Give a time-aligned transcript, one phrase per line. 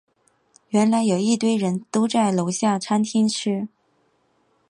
[0.69, 3.67] 原来有一堆人都在楼下餐厅吃